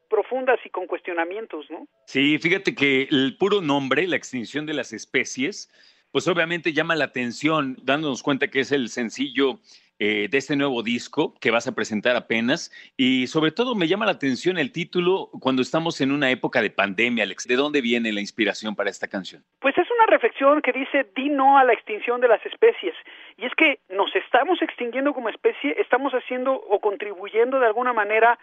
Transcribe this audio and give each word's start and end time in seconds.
profundas 0.10 0.60
y 0.64 0.70
con 0.70 0.88
cuestionamientos, 0.88 1.70
¿no? 1.70 1.88
Sí, 2.06 2.38
fíjate 2.38 2.76
que 2.76 3.08
el 3.10 3.38
puro 3.40 3.62
nombre, 3.62 4.08
la 4.08 4.16
extinción 4.16 4.66
de 4.66 4.74
las 4.74 4.94
especies, 4.94 5.70
pues 6.12 6.28
obviamente 6.28 6.74
llama 6.74 6.96
la 6.96 7.06
atención, 7.06 7.76
dándonos 7.84 8.24
cuenta 8.24 8.50
que 8.50 8.60
es 8.60 8.72
el 8.72 8.90
sencillo 8.90 9.60
eh, 10.00 10.28
de 10.30 10.38
este 10.38 10.56
nuevo 10.56 10.84
disco 10.84 11.34
que 11.40 11.52
vas 11.52 11.68
a 11.68 11.76
presentar 11.76 12.16
apenas. 12.16 12.72
Y 12.98 13.28
sobre 13.28 13.52
todo 13.52 13.76
me 13.76 13.88
llama 13.88 14.06
la 14.06 14.12
atención 14.12 14.58
el 14.58 14.72
título 14.72 15.30
cuando 15.40 15.62
estamos 15.62 16.02
en 16.02 16.12
una 16.12 16.30
época 16.32 16.62
de 16.62 16.70
pandemia, 16.70 17.24
Alex. 17.24 17.48
¿De 17.48 17.56
dónde 17.56 17.82
viene 17.82 18.12
la 18.12 18.20
inspiración 18.20 18.76
para 18.76 18.90
esta 18.90 19.08
canción? 19.08 19.44
Pues 19.60 19.78
es 19.78 19.88
una 19.92 20.06
reflexión 20.08 20.62
que 20.62 20.74
dice, 20.74 21.08
di 21.16 21.30
no 21.30 21.58
a 21.58 21.64
la 21.64 21.74
extinción 21.74 22.20
de 22.22 22.28
las 22.28 22.46
especies. 22.46 22.94
Y 23.38 23.46
es 23.46 23.54
que 23.56 23.80
nos 23.90 24.14
estamos 24.16 24.62
extinguiendo 24.62 25.14
como 25.14 25.30
especie, 25.30 25.76
estamos 25.80 26.14
haciendo 26.14 26.54
o 26.54 26.80
contribuyendo 26.80 27.60
de 27.60 27.68
alguna 27.68 27.94
manera 27.94 28.38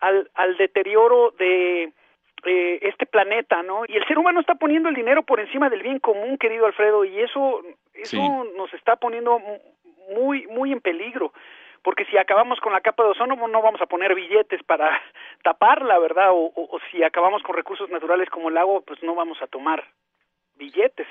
al, 0.00 0.30
al 0.34 0.56
deterioro 0.56 1.34
de 1.38 1.92
eh, 2.44 2.78
este 2.82 3.04
planeta, 3.04 3.62
¿no? 3.62 3.82
Y 3.88 3.96
el 3.96 4.06
ser 4.06 4.16
humano 4.16 4.40
está 4.40 4.54
poniendo 4.54 4.88
el 4.88 4.94
dinero 4.94 5.24
por 5.24 5.40
encima 5.40 5.68
del 5.68 5.82
bien 5.82 5.98
común, 5.98 6.38
querido 6.38 6.66
Alfredo, 6.66 7.04
y 7.04 7.20
eso, 7.20 7.62
eso 7.94 8.46
nos 8.56 8.72
está 8.74 8.96
poniendo 8.96 9.40
muy, 10.14 10.46
muy 10.48 10.72
en 10.72 10.80
peligro 10.80 11.32
porque 11.82 12.04
si 12.06 12.18
acabamos 12.18 12.60
con 12.60 12.72
la 12.72 12.80
capa 12.80 13.04
de 13.04 13.10
ozono 13.10 13.36
no 13.48 13.62
vamos 13.62 13.80
a 13.80 13.86
poner 13.86 14.14
billetes 14.14 14.62
para 14.64 15.00
taparla, 15.42 15.98
¿verdad? 15.98 16.32
O, 16.32 16.52
o, 16.54 16.78
si 16.90 17.02
acabamos 17.02 17.42
con 17.42 17.56
recursos 17.56 17.88
naturales 17.90 18.28
como 18.30 18.48
el 18.48 18.58
agua, 18.58 18.82
pues 18.82 19.02
no 19.02 19.14
vamos 19.14 19.40
a 19.40 19.46
tomar 19.46 19.84
billetes. 20.56 21.06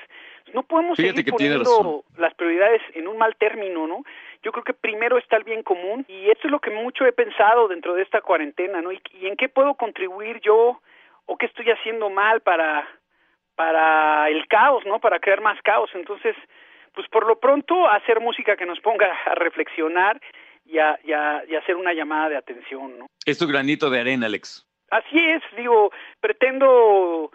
No 0.52 0.62
podemos 0.62 0.96
seguir 0.96 1.30
poniendo 1.30 2.04
las 2.16 2.34
prioridades 2.34 2.82
en 2.94 3.08
un 3.08 3.16
mal 3.16 3.34
término, 3.36 3.86
¿no? 3.86 4.04
Yo 4.42 4.52
creo 4.52 4.62
que 4.62 4.74
primero 4.74 5.18
está 5.18 5.36
el 5.36 5.44
bien 5.44 5.62
común 5.62 6.04
y 6.06 6.30
esto 6.30 6.46
es 6.46 6.50
lo 6.50 6.60
que 6.60 6.70
mucho 6.70 7.06
he 7.06 7.12
pensado 7.12 7.66
dentro 7.66 7.94
de 7.94 8.02
esta 8.02 8.20
cuarentena, 8.20 8.80
¿no? 8.80 8.92
y 8.92 9.26
en 9.26 9.36
qué 9.36 9.48
puedo 9.48 9.74
contribuir 9.74 10.40
yo 10.40 10.80
o 11.26 11.36
qué 11.36 11.46
estoy 11.46 11.70
haciendo 11.70 12.08
mal 12.08 12.40
para 12.42 12.86
para 13.56 14.28
el 14.28 14.46
caos, 14.46 14.86
¿no? 14.86 15.00
Para 15.00 15.18
crear 15.18 15.40
más 15.40 15.60
caos. 15.62 15.90
Entonces, 15.94 16.36
pues 16.98 17.08
por 17.10 17.28
lo 17.28 17.38
pronto 17.38 17.88
hacer 17.88 18.18
música 18.18 18.56
que 18.56 18.66
nos 18.66 18.80
ponga 18.80 19.06
a 19.24 19.36
reflexionar 19.36 20.20
y 20.64 20.78
a, 20.78 20.98
hacer 21.56 21.76
una 21.76 21.94
llamada 21.94 22.28
de 22.30 22.36
atención, 22.36 22.98
¿no? 22.98 23.06
Es 23.24 23.38
tu 23.38 23.46
granito 23.46 23.88
de 23.88 24.00
arena, 24.00 24.26
Alex. 24.26 24.66
Así 24.90 25.16
es, 25.16 25.40
digo, 25.56 25.92
pretendo 26.18 27.30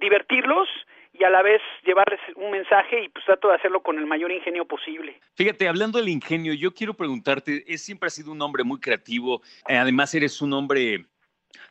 divertirlos 0.00 0.68
y 1.12 1.24
a 1.24 1.28
la 1.30 1.42
vez 1.42 1.60
llevarles 1.84 2.20
un 2.36 2.52
mensaje 2.52 3.02
y 3.02 3.08
pues 3.08 3.24
trato 3.24 3.48
de 3.48 3.56
hacerlo 3.56 3.82
con 3.82 3.98
el 3.98 4.06
mayor 4.06 4.30
ingenio 4.30 4.64
posible. 4.64 5.18
Fíjate, 5.34 5.66
hablando 5.66 5.98
del 5.98 6.08
ingenio, 6.08 6.54
yo 6.54 6.72
quiero 6.72 6.94
preguntarte, 6.94 7.64
es 7.66 7.82
siempre 7.82 8.06
has 8.06 8.14
sido 8.14 8.30
un 8.30 8.40
hombre 8.42 8.62
muy 8.62 8.78
creativo, 8.78 9.42
eh, 9.66 9.76
además 9.76 10.14
eres 10.14 10.40
un 10.40 10.52
hombre 10.52 11.04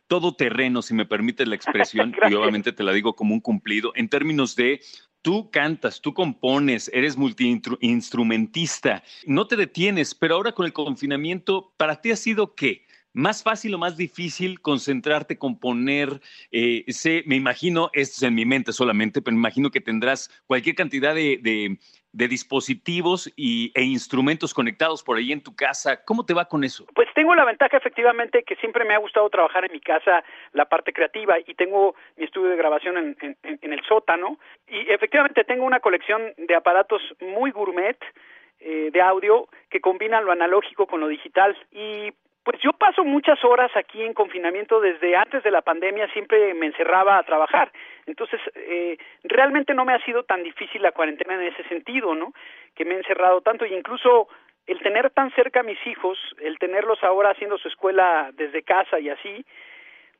todoterreno, 0.08 0.82
si 0.82 0.92
me 0.92 1.06
permites 1.06 1.48
la 1.48 1.54
expresión, 1.54 2.14
y 2.28 2.34
obviamente 2.34 2.72
te 2.72 2.82
la 2.82 2.92
digo 2.92 3.14
como 3.14 3.32
un 3.32 3.40
cumplido, 3.40 3.92
en 3.94 4.10
términos 4.10 4.56
de 4.56 4.80
Tú 5.22 5.50
cantas, 5.50 6.00
tú 6.00 6.14
compones, 6.14 6.90
eres 6.94 7.16
multiinstrumentista, 7.16 9.02
no 9.26 9.46
te 9.46 9.56
detienes, 9.56 10.14
pero 10.14 10.36
ahora 10.36 10.52
con 10.52 10.64
el 10.64 10.72
confinamiento, 10.72 11.74
¿para 11.76 12.00
ti 12.00 12.12
ha 12.12 12.16
sido 12.16 12.54
qué? 12.54 12.87
¿Más 13.12 13.42
fácil 13.42 13.74
o 13.74 13.78
más 13.78 13.96
difícil 13.96 14.60
concentrarte, 14.60 15.38
componer? 15.38 16.20
Eh, 16.52 16.84
sé, 16.88 17.22
me 17.26 17.36
imagino, 17.36 17.90
esto 17.92 18.16
es 18.18 18.22
en 18.22 18.34
mi 18.34 18.44
mente 18.44 18.72
solamente, 18.72 19.22
pero 19.22 19.34
me 19.34 19.40
imagino 19.40 19.70
que 19.70 19.80
tendrás 19.80 20.28
cualquier 20.46 20.76
cantidad 20.76 21.14
de, 21.14 21.78
de 22.12 22.28
dispositivos 22.28 23.32
y, 23.36 23.70
e 23.74 23.82
instrumentos 23.82 24.54
conectados 24.54 25.02
por 25.02 25.18
ahí 25.18 25.32
en 25.32 25.42
tu 25.42 25.54
casa. 25.54 26.04
¿Cómo 26.04 26.24
te 26.24 26.34
va 26.34 26.46
con 26.46 26.64
eso? 26.64 26.86
Pues 26.94 27.08
tengo 27.14 27.34
la 27.34 27.44
ventaja 27.44 27.76
efectivamente 27.76 28.42
que 28.44 28.56
siempre 28.56 28.84
me 28.84 28.94
ha 28.94 28.98
gustado 28.98 29.28
trabajar 29.28 29.64
en 29.64 29.72
mi 29.72 29.80
casa 29.80 30.24
la 30.52 30.64
parte 30.64 30.92
creativa 30.92 31.36
y 31.38 31.54
tengo 31.54 31.94
mi 32.16 32.24
estudio 32.24 32.48
de 32.48 32.56
grabación 32.56 32.96
en, 32.96 33.36
en, 33.42 33.72
el 33.72 33.84
sótano 33.84 34.38
y 34.66 34.90
efectivamente 34.90 35.44
tengo 35.44 35.64
una 35.64 35.80
colección 35.80 36.32
de 36.36 36.54
aparatos 36.54 37.02
muy 37.20 37.50
gourmet 37.50 37.98
eh, 38.60 38.90
de 38.92 39.00
audio 39.00 39.48
que 39.70 39.80
combinan 39.80 40.24
lo 40.24 40.32
analógico 40.32 40.86
con 40.86 41.00
lo 41.00 41.08
digital 41.08 41.56
y 41.70 42.12
pues 42.48 42.62
yo 42.62 42.72
paso 42.72 43.04
muchas 43.04 43.44
horas 43.44 43.70
aquí 43.76 44.00
en 44.00 44.14
confinamiento 44.14 44.80
desde 44.80 45.14
antes 45.14 45.42
de 45.42 45.50
la 45.50 45.60
pandemia, 45.60 46.10
siempre 46.14 46.54
me 46.54 46.64
encerraba 46.64 47.18
a 47.18 47.22
trabajar. 47.22 47.70
Entonces, 48.06 48.40
eh, 48.54 48.96
realmente 49.24 49.74
no 49.74 49.84
me 49.84 49.92
ha 49.92 50.02
sido 50.02 50.22
tan 50.22 50.42
difícil 50.42 50.80
la 50.80 50.92
cuarentena 50.92 51.34
en 51.34 51.52
ese 51.52 51.62
sentido, 51.64 52.14
¿no? 52.14 52.32
Que 52.74 52.86
me 52.86 52.94
he 52.94 52.96
encerrado 52.96 53.42
tanto 53.42 53.66
y 53.66 53.74
incluso 53.74 54.28
el 54.66 54.78
tener 54.78 55.10
tan 55.10 55.30
cerca 55.34 55.60
a 55.60 55.62
mis 55.62 55.76
hijos, 55.86 56.16
el 56.40 56.58
tenerlos 56.58 57.04
ahora 57.04 57.32
haciendo 57.32 57.58
su 57.58 57.68
escuela 57.68 58.30
desde 58.32 58.62
casa 58.62 58.98
y 58.98 59.10
así, 59.10 59.44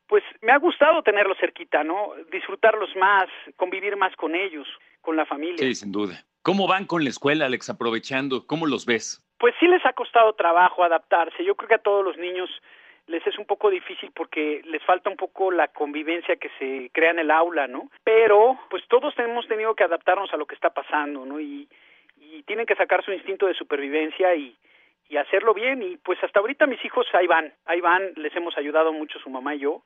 pues 0.05 0.23
me 0.41 0.51
ha 0.51 0.59
gustado 0.59 1.01
tenerlos 1.01 1.39
cerquita, 1.39 1.83
¿no? 1.83 2.11
Disfrutarlos 2.31 2.95
más, 2.95 3.27
convivir 3.55 3.97
más 3.97 4.15
con 4.15 4.35
ellos, 4.35 4.67
con 5.01 5.15
la 5.15 5.25
familia. 5.25 5.57
Sí, 5.57 5.73
sin 5.73 5.91
duda. 5.91 6.23
¿Cómo 6.43 6.67
van 6.67 6.85
con 6.85 7.03
la 7.03 7.09
escuela, 7.09 7.47
Alex, 7.47 7.71
aprovechando? 7.71 8.45
¿Cómo 8.45 8.67
los 8.67 8.85
ves? 8.85 9.25
Pues 9.39 9.55
sí 9.59 9.67
les 9.67 9.83
ha 9.85 9.93
costado 9.93 10.33
trabajo 10.33 10.83
adaptarse. 10.83 11.43
Yo 11.43 11.55
creo 11.55 11.69
que 11.69 11.75
a 11.75 11.81
todos 11.83 12.03
los 12.03 12.17
niños 12.17 12.49
les 13.07 13.25
es 13.25 13.39
un 13.39 13.45
poco 13.45 13.69
difícil 13.69 14.11
porque 14.13 14.61
les 14.65 14.83
falta 14.83 15.09
un 15.09 15.15
poco 15.15 15.49
la 15.49 15.69
convivencia 15.69 16.35
que 16.35 16.49
se 16.59 16.91
crea 16.93 17.11
en 17.11 17.19
el 17.19 17.31
aula, 17.31 17.67
¿no? 17.67 17.89
Pero 18.03 18.59
pues 18.69 18.87
todos 18.87 19.17
hemos 19.17 19.47
tenido 19.47 19.73
que 19.73 19.83
adaptarnos 19.83 20.31
a 20.31 20.37
lo 20.37 20.45
que 20.45 20.55
está 20.55 20.69
pasando, 20.69 21.25
¿no? 21.25 21.39
Y, 21.39 21.67
tienen 22.45 22.65
que 22.65 22.75
sacar 22.75 23.03
su 23.03 23.11
instinto 23.11 23.47
de 23.47 23.53
supervivencia 23.53 24.35
y, 24.35 24.55
y 25.07 25.17
hacerlo 25.17 25.53
bien 25.53 25.81
y 25.81 25.97
pues 25.97 26.23
hasta 26.23 26.39
ahorita 26.39 26.67
mis 26.67 26.83
hijos 26.85 27.07
ahí 27.13 27.27
van, 27.27 27.53
ahí 27.65 27.81
van, 27.81 28.11
les 28.15 28.35
hemos 28.35 28.57
ayudado 28.57 28.91
mucho 28.93 29.19
su 29.19 29.29
mamá 29.29 29.55
y 29.55 29.59
yo 29.59 29.81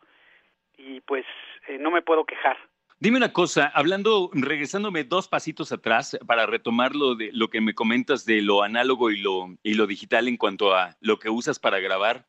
y 0.77 1.01
pues 1.01 1.25
eh, 1.67 1.77
no 1.77 1.91
me 1.91 2.01
puedo 2.01 2.25
quejar. 2.25 2.57
Dime 3.03 3.17
una 3.17 3.33
cosa, 3.33 3.69
hablando, 3.75 4.29
regresándome 4.31 5.03
dos 5.03 5.27
pasitos 5.27 5.73
atrás 5.73 6.17
para 6.25 6.45
retomar 6.45 6.95
lo 6.95 7.15
de 7.15 7.31
lo 7.33 7.49
que 7.49 7.59
me 7.59 7.73
comentas 7.73 8.25
de 8.25 8.41
lo 8.41 8.63
análogo 8.63 9.11
y 9.11 9.19
lo, 9.19 9.49
y 9.61 9.73
lo 9.73 9.87
digital 9.87 10.29
en 10.29 10.37
cuanto 10.37 10.73
a 10.73 10.95
lo 11.01 11.19
que 11.19 11.29
usas 11.29 11.59
para 11.59 11.81
grabar. 11.81 12.23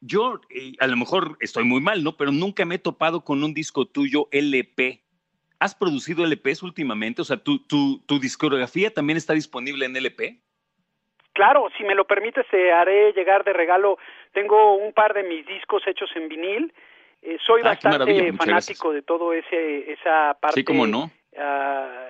Yo, 0.00 0.40
eh, 0.50 0.72
a 0.80 0.88
lo 0.88 0.96
mejor 0.96 1.36
estoy 1.38 1.62
muy 1.62 1.80
mal, 1.80 2.02
¿no? 2.02 2.16
Pero 2.16 2.32
nunca 2.32 2.64
me 2.64 2.74
he 2.74 2.78
topado 2.80 3.24
con 3.24 3.44
un 3.44 3.54
disco 3.54 3.86
tuyo 3.86 4.26
LP. 4.32 5.04
¿Has 5.60 5.76
producido 5.76 6.26
LPs 6.26 6.64
últimamente? 6.64 7.22
O 7.22 7.24
sea, 7.24 7.36
¿tu, 7.36 7.64
tu, 7.64 8.02
tu 8.04 8.18
discografía 8.18 8.92
también 8.92 9.18
está 9.18 9.34
disponible 9.34 9.86
en 9.86 9.96
LP? 9.96 10.40
Claro, 11.32 11.68
si 11.78 11.84
me 11.84 11.94
lo 11.94 12.08
permites, 12.08 12.44
te 12.50 12.72
haré 12.72 13.12
llegar 13.12 13.44
de 13.44 13.52
regalo. 13.52 13.98
Tengo 14.32 14.78
un 14.78 14.92
par 14.92 15.14
de 15.14 15.22
mis 15.22 15.46
discos 15.46 15.86
hechos 15.86 16.10
en 16.16 16.28
vinil 16.28 16.74
eh, 17.22 17.38
soy 17.44 17.62
ah, 17.64 17.70
bastante 17.70 18.32
fanático 18.32 18.92
de 18.92 19.02
todo 19.02 19.32
ese 19.32 19.92
esa 19.92 20.36
parte. 20.40 20.64
Sí, 20.66 20.88
no. 20.88 21.10
Ah, 21.36 22.08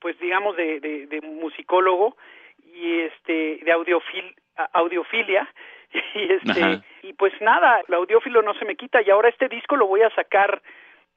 pues 0.00 0.18
digamos 0.20 0.56
de, 0.56 0.80
de, 0.80 1.20
musicólogo 1.20 2.16
y 2.64 3.00
este 3.00 3.60
de 3.64 3.72
audiofil, 3.72 4.34
audiofilia. 4.72 5.48
Y 6.14 6.30
este 6.30 6.82
y 7.02 7.14
pues 7.14 7.32
nada, 7.40 7.80
el 7.88 7.94
audiófilo 7.94 8.42
no 8.42 8.52
se 8.58 8.66
me 8.66 8.76
quita. 8.76 9.00
Y 9.00 9.08
ahora 9.08 9.30
este 9.30 9.48
disco 9.48 9.74
lo 9.74 9.86
voy 9.86 10.02
a 10.02 10.10
sacar 10.10 10.60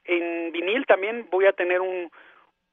en 0.04 0.50
vinil 0.50 0.86
también. 0.86 1.28
Voy 1.30 1.44
a 1.44 1.52
tener 1.52 1.82
un 1.82 2.10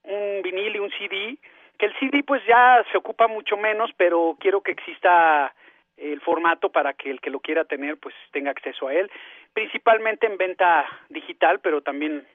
un 0.04 0.42
vinil 0.42 0.78
y 0.78 0.80
un 0.80 0.90
CD 0.92 1.38
que 1.80 1.86
el 1.86 1.98
CD 1.98 2.24
pues 2.24 2.46
ya 2.46 2.86
se 2.92 2.98
ocupa 2.98 3.28
mucho 3.28 3.58
menos, 3.58 3.90
pero 3.98 4.38
quiero 4.40 4.62
que 4.62 4.72
exista 4.72 5.54
el 5.98 6.22
formato 6.22 6.70
para 6.70 6.94
que 6.94 7.10
el 7.10 7.22
que 7.22 7.30
lo 7.30 7.40
quiera 7.40 7.64
tener 7.66 7.98
pues 7.98 8.14
tenga 8.32 8.52
acceso 8.52 8.88
a 8.88 8.94
él, 8.94 9.10
principalmente 9.60 10.26
en 10.26 10.38
venta 10.38 10.86
digital, 11.10 11.60
pero 11.60 11.82
también 11.82 12.26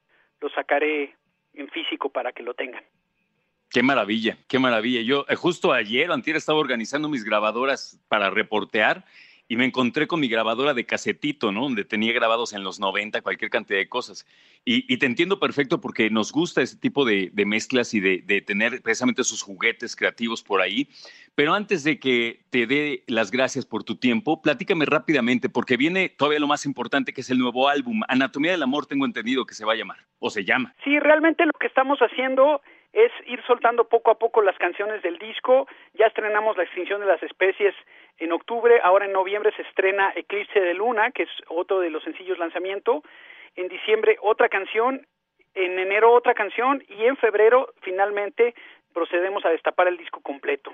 lo 0.42 0.50
sacaré 0.50 1.16
en 1.54 1.70
físico 1.70 2.10
para 2.10 2.32
que 2.32 2.42
lo 2.42 2.52
tengan. 2.52 2.84
Qué 3.70 3.82
maravilla, 3.82 4.36
qué 4.46 4.58
maravilla. 4.58 5.00
Yo 5.00 5.24
eh, 5.30 5.34
justo 5.34 5.72
ayer 5.72 6.10
antier 6.12 6.36
estaba 6.36 6.58
organizando 6.58 7.08
mis 7.08 7.24
grabadoras 7.24 7.98
para 8.08 8.28
reportear 8.28 9.06
y 9.46 9.56
me 9.56 9.66
encontré 9.66 10.06
con 10.06 10.20
mi 10.20 10.28
grabadora 10.28 10.72
de 10.72 10.86
casetito, 10.86 11.52
¿no? 11.52 11.62
Donde 11.62 11.84
tenía 11.84 12.12
grabados 12.12 12.52
en 12.54 12.64
los 12.64 12.80
90 12.80 13.20
cualquier 13.22 13.50
cantidad 13.50 13.78
de 13.78 13.88
cosas. 13.88 14.26
Y, 14.64 14.96
te 14.96 15.04
entiendo 15.04 15.38
perfecto 15.38 15.80
porque 15.80 16.08
nos 16.08 16.32
gusta 16.32 16.62
ese 16.62 16.78
tipo 16.78 17.04
de, 17.04 17.30
mezclas 17.44 17.92
y 17.92 18.00
de, 18.00 18.22
de, 18.24 18.40
tener 18.40 18.80
precisamente 18.80 19.20
esos 19.20 19.42
juguetes 19.42 19.94
creativos 19.94 20.42
por 20.42 20.62
ahí. 20.62 20.88
Pero 21.34 21.52
antes 21.52 21.84
de 21.84 21.98
que 21.98 22.44
te 22.48 22.66
dé 22.66 23.04
las 23.06 23.30
gracias 23.30 23.66
por 23.66 23.84
tu 23.84 23.96
tiempo, 23.96 24.40
platícame 24.40 24.86
rápidamente 24.86 25.50
porque 25.50 25.76
viene 25.76 26.08
todavía 26.08 26.40
lo 26.40 26.46
más 26.46 26.64
importante 26.64 27.12
que 27.12 27.20
es 27.20 27.28
el 27.28 27.38
nuevo 27.38 27.68
álbum. 27.68 28.00
Anatomía 28.08 28.52
del 28.52 28.62
Amor 28.62 28.86
tengo 28.86 29.04
entendido 29.04 29.44
que 29.44 29.54
se 29.54 29.66
va 29.66 29.74
a 29.74 29.76
llamar 29.76 29.98
o 30.18 30.30
se 30.30 30.44
llama. 30.44 30.74
Sí, 30.84 30.98
realmente 30.98 31.44
lo 31.44 31.52
que 31.52 31.66
estamos 31.66 31.98
haciendo 31.98 32.62
es 32.94 33.10
ir 33.26 33.42
soltando 33.44 33.88
poco 33.88 34.12
a 34.12 34.18
poco 34.18 34.40
las 34.40 34.56
canciones 34.56 35.02
del 35.02 35.18
disco. 35.18 35.66
Ya 35.94 36.06
estrenamos 36.06 36.56
La 36.56 36.62
extinción 36.62 37.00
de 37.00 37.06
las 37.06 37.22
especies 37.22 37.74
en 38.18 38.32
octubre, 38.32 38.80
ahora 38.82 39.06
en 39.06 39.12
noviembre 39.12 39.52
se 39.56 39.62
estrena 39.62 40.12
Eclipse 40.14 40.60
de 40.60 40.74
Luna, 40.74 41.10
que 41.10 41.24
es 41.24 41.30
otro 41.48 41.80
de 41.80 41.90
los 41.90 42.04
sencillos 42.04 42.38
lanzamiento. 42.38 43.02
En 43.56 43.68
diciembre 43.68 44.16
otra 44.22 44.48
canción, 44.48 45.04
en 45.54 45.78
enero 45.78 46.12
otra 46.12 46.34
canción 46.34 46.84
y 46.88 47.04
en 47.04 47.16
febrero 47.16 47.74
finalmente 47.82 48.54
procedemos 48.92 49.44
a 49.44 49.50
destapar 49.50 49.88
el 49.88 49.96
disco 49.96 50.20
completo 50.20 50.72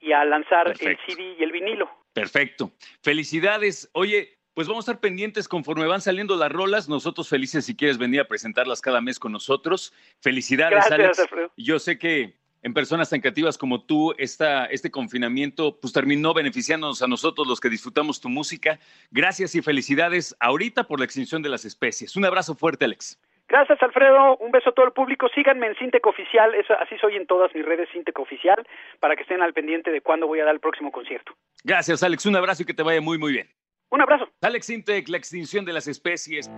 y 0.00 0.12
a 0.12 0.24
lanzar 0.24 0.68
el 0.68 0.76
CD 0.76 1.34
y 1.38 1.42
el 1.42 1.50
vinilo. 1.50 1.90
Perfecto. 2.12 2.70
Felicidades. 3.02 3.90
Oye, 3.94 4.37
pues 4.58 4.66
vamos 4.66 4.88
a 4.88 4.90
estar 4.90 5.00
pendientes 5.00 5.46
conforme 5.46 5.86
van 5.86 6.00
saliendo 6.00 6.34
las 6.34 6.50
rolas. 6.50 6.88
Nosotros 6.88 7.28
felices 7.28 7.64
si 7.64 7.76
quieres 7.76 7.96
venir 7.96 8.22
a 8.22 8.24
presentarlas 8.24 8.80
cada 8.80 9.00
mes 9.00 9.20
con 9.20 9.30
nosotros. 9.30 9.94
Felicidades, 10.20 10.84
Gracias, 10.88 11.28
Alex. 11.30 11.52
Yo 11.56 11.78
sé 11.78 11.96
que 11.96 12.34
en 12.64 12.74
personas 12.74 13.08
tan 13.08 13.20
creativas 13.20 13.56
como 13.56 13.84
tú, 13.84 14.16
esta, 14.18 14.64
este 14.64 14.90
confinamiento 14.90 15.78
pues 15.80 15.92
terminó 15.92 16.34
beneficiándonos 16.34 17.02
a 17.02 17.06
nosotros 17.06 17.46
los 17.46 17.60
que 17.60 17.68
disfrutamos 17.68 18.20
tu 18.20 18.30
música. 18.30 18.80
Gracias 19.12 19.54
y 19.54 19.62
felicidades 19.62 20.34
ahorita 20.40 20.88
por 20.88 20.98
la 20.98 21.04
extinción 21.04 21.40
de 21.40 21.50
las 21.50 21.64
especies. 21.64 22.16
Un 22.16 22.24
abrazo 22.24 22.56
fuerte, 22.56 22.84
Alex. 22.84 23.16
Gracias, 23.46 23.80
Alfredo. 23.80 24.38
Un 24.38 24.50
beso 24.50 24.70
a 24.70 24.72
todo 24.72 24.86
el 24.86 24.92
público. 24.92 25.28
Síganme 25.36 25.68
en 25.68 25.76
Sintec 25.76 26.04
Oficial. 26.04 26.52
así 26.80 26.98
soy 26.98 27.14
en 27.14 27.28
todas 27.28 27.54
mis 27.54 27.64
redes 27.64 27.88
Sintec 27.92 28.18
Oficial 28.18 28.66
para 28.98 29.14
que 29.14 29.22
estén 29.22 29.40
al 29.40 29.52
pendiente 29.52 29.92
de 29.92 30.00
cuándo 30.00 30.26
voy 30.26 30.40
a 30.40 30.44
dar 30.46 30.54
el 30.54 30.60
próximo 30.60 30.90
concierto. 30.90 31.32
Gracias, 31.62 32.02
Alex. 32.02 32.26
Un 32.26 32.34
abrazo 32.34 32.64
y 32.64 32.66
que 32.66 32.74
te 32.74 32.82
vaya 32.82 33.00
muy, 33.00 33.18
muy 33.18 33.30
bien. 33.30 33.48
Un 33.90 34.02
abrazo. 34.02 34.26
Alex 34.42 34.68
Intec, 34.70 35.08
la 35.08 35.16
extinción 35.16 35.64
de 35.64 35.72
las 35.72 35.88
especies. 35.88 36.48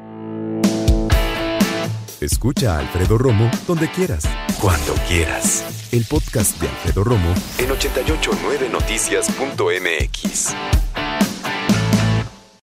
Escucha 2.20 2.76
a 2.76 2.80
Alfredo 2.80 3.16
Romo 3.16 3.50
donde 3.66 3.88
quieras. 3.88 4.28
Cuando 4.60 4.92
quieras. 5.08 5.88
El 5.92 6.04
podcast 6.04 6.60
de 6.60 6.68
Alfredo 6.68 7.02
Romo 7.04 7.32
en 7.58 7.70
889noticias.mx. 7.70 10.54